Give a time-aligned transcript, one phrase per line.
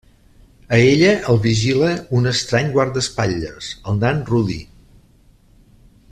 [0.77, 1.91] A ella el vigila
[2.21, 4.57] un estrany guardaespatlles, el nan Rudi.